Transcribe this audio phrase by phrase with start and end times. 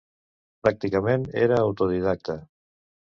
[0.63, 2.39] Pràcticament era autodidacta.